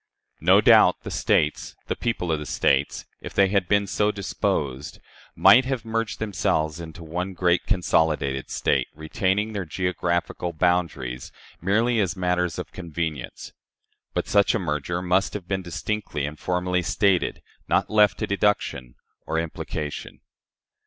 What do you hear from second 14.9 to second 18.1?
must have been distinctly and formally stated, not